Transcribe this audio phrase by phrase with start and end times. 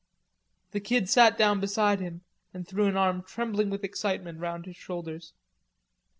[0.71, 2.21] The Kid sat down beside him,
[2.55, 5.33] and threw an arm trembling with excitement round his shoulders.